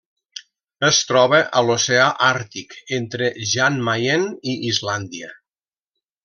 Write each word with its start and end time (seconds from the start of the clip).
Es 0.87 1.01
troba 1.09 1.41
a 1.59 1.61
l'Oceà 1.67 2.07
Àrtic: 2.29 2.73
entre 2.99 3.29
Jan 3.53 3.79
Mayen 3.91 4.27
i 4.55 4.57
Islàndia. 4.73 5.31